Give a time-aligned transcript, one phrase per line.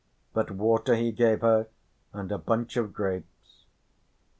[0.33, 1.67] But water he gave her
[2.11, 3.65] and a bunch of grapes.